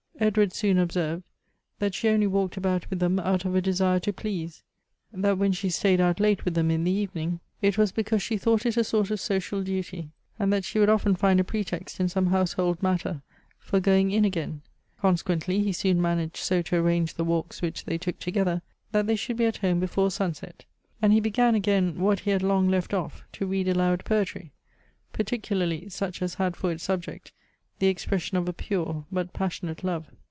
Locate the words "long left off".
22.43-23.23